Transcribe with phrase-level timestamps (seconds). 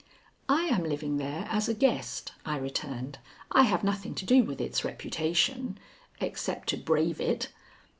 [0.49, 3.19] "I am living there as a guest," I returned.
[3.51, 5.77] "I have nothing to do with its reputation
[6.19, 7.49] except to brave it."